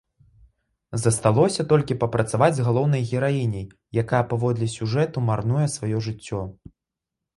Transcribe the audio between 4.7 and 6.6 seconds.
сюжэту марнуе сваё жыццё.